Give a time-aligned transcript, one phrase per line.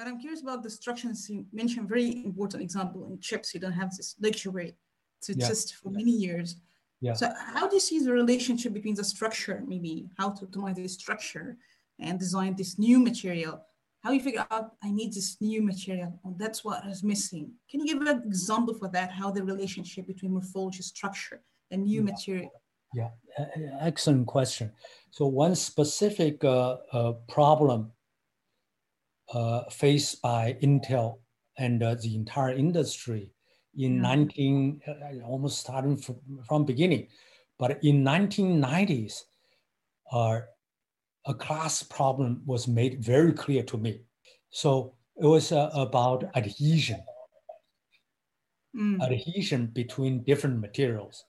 [0.00, 1.86] But I'm curious about the structures you mentioned.
[1.86, 3.52] Very important example in chips.
[3.52, 4.72] You don't have this luxury
[5.24, 5.46] to yeah.
[5.46, 6.56] test for many years.
[7.02, 7.12] Yeah.
[7.12, 10.88] So how do you see the relationship between the structure, maybe how to optimize the
[10.88, 11.58] structure
[11.98, 13.62] and design this new material?
[14.02, 17.52] How you figure out I need this new material and that's what is missing.
[17.70, 19.10] Can you give an example for that?
[19.10, 22.10] How the relationship between morphology structure and new yeah.
[22.10, 22.50] material?
[22.94, 23.10] Yeah,
[23.80, 24.72] excellent question.
[25.10, 27.92] So one specific uh, uh, problem
[29.32, 31.18] uh, faced by Intel
[31.58, 33.32] and uh, the entire industry
[33.76, 37.08] in 19 uh, almost starting from, from beginning.
[37.58, 39.22] But in 1990s
[40.12, 40.40] uh,
[41.26, 44.00] a class problem was made very clear to me.
[44.50, 47.00] So it was uh, about adhesion.
[48.76, 49.02] Mm.
[49.02, 51.24] adhesion between different materials.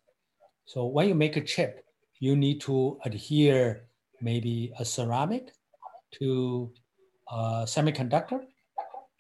[0.66, 1.84] So when you make a chip
[2.22, 3.88] you need to adhere
[4.22, 5.52] maybe a ceramic
[6.20, 6.72] to
[7.32, 8.42] a semiconductor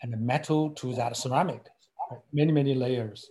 [0.02, 1.68] and metal to that ceramic
[2.12, 2.20] right?
[2.34, 3.30] many, many layers.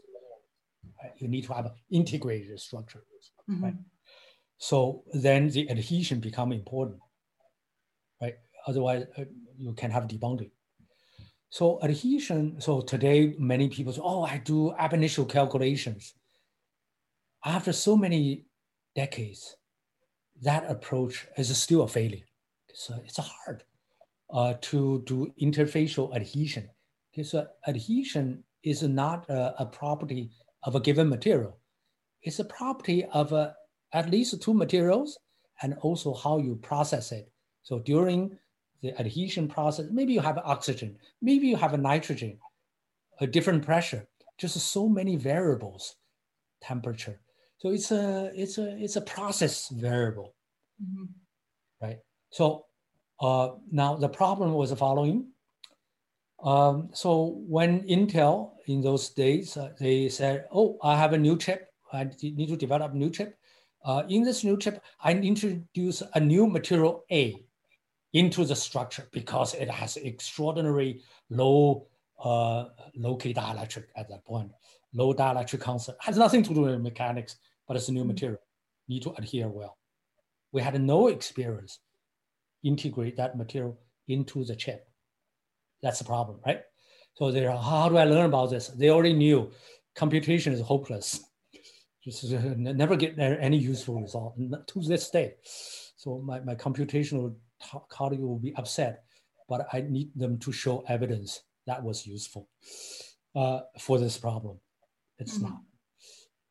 [1.03, 1.13] Right?
[1.19, 3.05] You need to have integrated structure,
[3.49, 3.65] mm-hmm.
[3.65, 3.75] right?
[4.59, 7.01] So then the adhesion become important,
[8.21, 8.37] right?
[8.67, 9.25] Otherwise, uh,
[9.57, 10.51] you can have debonding.
[11.49, 16.15] So adhesion, so today many people say, oh, I do ab initio calculations.
[17.45, 18.45] After so many
[18.95, 19.57] decades,
[20.43, 22.25] that approach is still a failure.
[22.73, 23.65] So it's hard
[24.33, 26.69] uh, to do interfacial adhesion.
[27.11, 30.31] Because uh, adhesion is not a, a, property
[30.65, 31.59] of a given material.
[32.23, 33.55] It's a property of a,
[33.93, 35.19] at least two materials
[35.63, 37.31] and also how you process it.
[37.63, 38.39] So during
[38.83, 42.39] the adhesion process, maybe you have oxygen, maybe you have a nitrogen,
[43.21, 44.07] a different pressure,
[44.39, 45.97] just so many variables,
[46.63, 47.21] temperature.
[47.59, 50.35] So it's a it's a it's a process variable,
[50.83, 51.05] mm-hmm.
[51.83, 51.99] right?
[52.31, 52.65] So
[53.21, 55.27] uh, now the problem was the following:
[56.43, 61.37] um, so when Intel in those days, uh, they said, oh, I have a new
[61.37, 61.69] chip.
[61.93, 63.37] I need to develop a new chip.
[63.85, 67.35] Uh, in this new chip, I introduce a new material A
[68.13, 71.87] into the structure because it has extraordinary low
[72.23, 72.67] uh,
[72.97, 74.51] low K dielectric at that point.
[74.93, 78.09] Low dielectric constant has nothing to do with mechanics, but it's a new mm-hmm.
[78.09, 78.41] material.
[78.89, 79.79] Need to adhere well.
[80.53, 81.79] We had no experience
[82.63, 83.79] integrate that material
[84.09, 84.89] into the chip.
[85.83, 86.63] That's the problem, right?
[87.15, 88.69] So they're, how do I learn about this?
[88.69, 89.51] They already knew
[89.95, 91.21] computation is hopeless.
[92.05, 95.35] Just uh, never get any useful result to this day.
[95.97, 97.35] So my, my computational
[97.89, 99.05] colleague will be upset,
[99.49, 102.49] but I need them to show evidence that was useful
[103.37, 104.59] uh, for this problem.
[105.19, 105.51] It's mm-hmm.
[105.51, 105.61] not.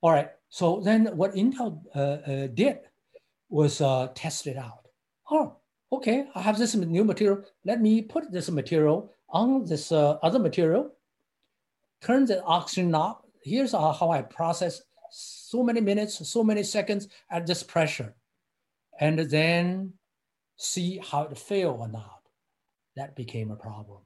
[0.01, 0.29] All right.
[0.49, 2.79] So then what Intel uh, uh, did
[3.49, 4.87] was uh, test it out.
[5.29, 5.57] Oh,
[5.91, 7.43] okay, I have this new material.
[7.65, 10.91] Let me put this material on this uh, other material,
[12.01, 13.17] turn the oxygen knob.
[13.43, 18.15] Here's how I process so many minutes, so many seconds at this pressure,
[18.99, 19.93] and then
[20.57, 22.21] see how it fail or not.
[22.95, 23.99] That became a problem.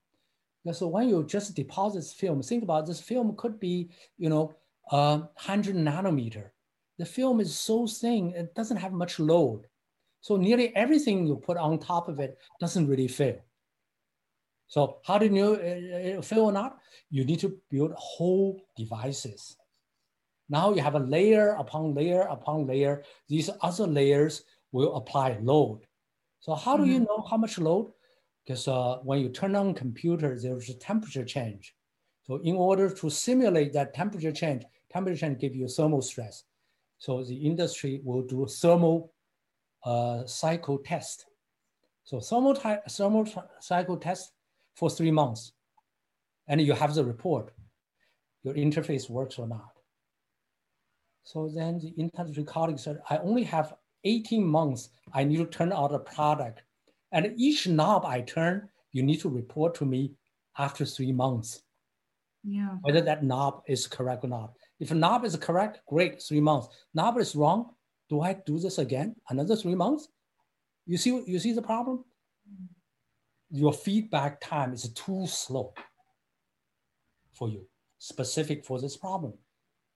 [0.71, 4.55] So when you just deposit film, think about this film could be, you know,
[4.91, 6.51] uh, 100 nanometer.
[6.97, 9.65] The film is so thin, it doesn't have much load.
[10.23, 13.39] So nearly everything you put on top of it doesn't really fail.
[14.67, 16.77] So how do you know it, it fail or not?
[17.09, 19.57] You need to build whole devices.
[20.47, 23.03] Now you have a layer upon layer upon layer.
[23.27, 25.81] These other layers will apply load.
[26.39, 26.91] So how do mm-hmm.
[26.93, 27.91] you know how much load?
[28.45, 31.75] Because uh, when you turn on computer, there's a temperature change.
[32.25, 36.45] So in order to simulate that temperature change, temperature change give you thermal stress.
[36.97, 39.12] So the industry will do thermal
[39.85, 41.25] uh, cycle test.
[42.03, 43.27] So thermal, thermal
[43.59, 44.31] cycle test
[44.75, 45.53] for three months.
[46.47, 47.53] And you have the report,
[48.43, 49.71] your interface works or not.
[51.23, 53.73] So then the industry colleague said, I only have
[54.03, 54.89] 18 months.
[55.13, 56.63] I need to turn out a product.
[57.13, 60.13] And each knob I turn, you need to report to me
[60.57, 61.61] after three months.
[62.43, 62.75] Yeah.
[62.81, 64.53] Whether that knob is correct or not.
[64.79, 66.67] If a knob is correct, great, three months.
[66.93, 67.69] Knob is wrong,
[68.09, 69.15] do I do this again?
[69.29, 70.07] Another three months?
[70.85, 72.03] You see, you see the problem?
[73.53, 75.73] your feedback time is too slow
[77.33, 77.67] for you,
[77.99, 79.33] specific for this problem.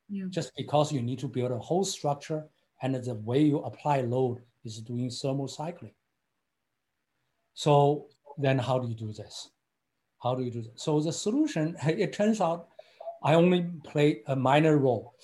[0.09, 0.25] Yeah.
[0.29, 2.45] Just because you need to build a whole structure
[2.83, 5.95] and the way you apply load is doing thermal cycling.
[7.55, 9.49] So then how do you do this?
[10.21, 10.73] How do you do this?
[10.75, 12.69] So the solution, it turns out
[13.23, 15.15] I only played a minor role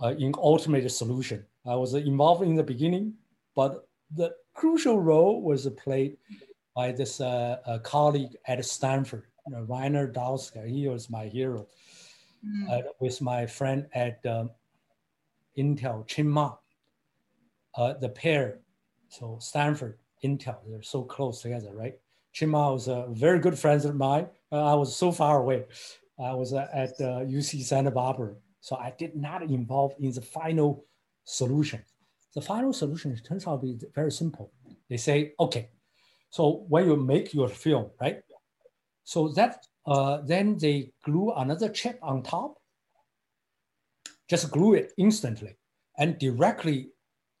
[0.00, 1.44] uh, in ultimate solution.
[1.66, 3.14] I was involved in the beginning,
[3.54, 6.16] but the crucial role was played
[6.74, 11.66] by this uh, colleague at Stanford, you know, Reinhold Dauskardt, he was my hero.
[12.46, 12.70] Mm.
[12.70, 14.50] Uh, with my friend at um,
[15.58, 16.54] Intel, Qing Ma,
[17.74, 18.60] uh, the pair,
[19.08, 21.98] so Stanford, Intel, they're so close together, right?
[22.34, 24.26] Qing Ma was a very good friend of mine.
[24.50, 25.66] Uh, I was so far away.
[26.18, 30.84] I was uh, at UC Santa Barbara, so I did not involve in the final
[31.30, 31.82] solution.
[32.34, 34.52] The final solution turns out to be very simple.
[34.88, 35.70] They say, okay,
[36.30, 38.22] so when you make your film, right?
[39.04, 42.58] So that uh, then they glue another chip on top,
[44.28, 45.56] just glue it instantly
[45.98, 46.90] and directly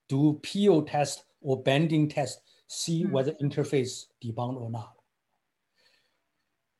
[0.08, 3.10] do peel test or bending test, see mm.
[3.10, 4.94] whether interface debond or not.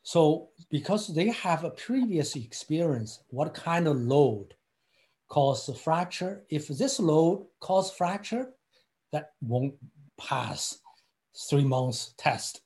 [0.03, 4.55] So because they have a previous experience, what kind of load
[5.31, 6.45] cause fracture?
[6.51, 8.51] If this load cause fracture,
[9.13, 9.75] that won't
[10.19, 10.79] pass
[11.49, 12.61] three months test.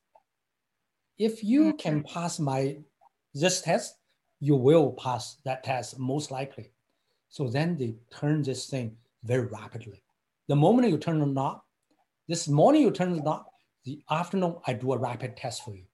[1.18, 1.76] If you mm-hmm.
[1.76, 2.78] can pass my
[3.32, 3.94] this test,
[4.40, 6.72] you will pass that test most likely.
[7.28, 10.02] So then they turn this thing very rapidly.
[10.48, 11.60] The moment you turn the knob,
[12.28, 13.46] this morning you turn the knob,
[13.84, 15.84] the afternoon I do a rapid test for you.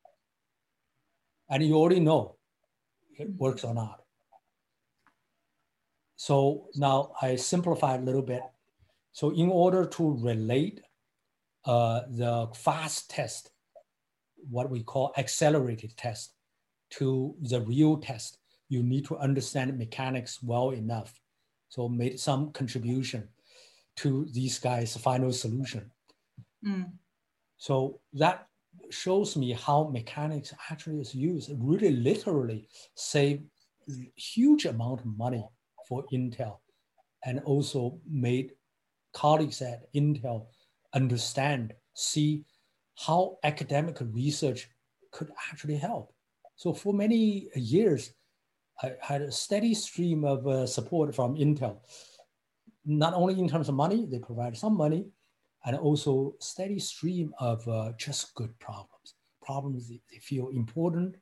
[1.48, 2.36] And you already know
[3.18, 3.99] it works or not.
[6.20, 8.42] So now I simplify a little bit.
[9.12, 10.82] So in order to relate
[11.64, 13.52] uh, the fast test,
[14.50, 16.34] what we call accelerated test,
[16.90, 18.36] to the real test,
[18.68, 21.18] you need to understand mechanics well enough.
[21.70, 23.26] So made some contribution
[23.96, 25.90] to these guys' final solution.
[26.62, 26.92] Mm.
[27.56, 28.46] So that
[28.90, 33.40] shows me how mechanics actually is used, really literally save
[34.16, 35.48] huge amount of money
[35.90, 36.58] for Intel
[37.24, 38.52] and also made
[39.12, 40.46] colleagues at Intel
[40.94, 42.44] understand, see
[43.06, 44.68] how academic research
[45.10, 46.14] could actually help.
[46.54, 48.12] So for many years,
[48.82, 51.80] I had a steady stream of uh, support from Intel,
[52.86, 55.06] not only in terms of money, they provide some money,
[55.64, 61.16] and also steady stream of uh, just good problems, problems they, they, feel important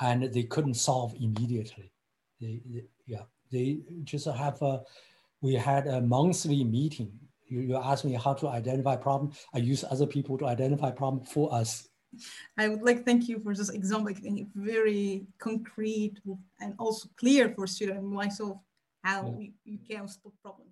[0.00, 1.92] and they couldn't solve immediately.
[2.40, 3.22] They, they, yeah,
[3.54, 4.82] they just have a,
[5.40, 7.12] we had a monthly meeting
[7.46, 9.32] you, you ask me how to identify problem.
[9.54, 11.88] I use other people to identify problem for us.
[12.56, 14.14] I would like thank you for this example,
[14.54, 16.14] very concrete
[16.60, 18.58] and also clear for student myself
[19.02, 19.38] how yeah.
[19.38, 20.70] you, you can solve problems.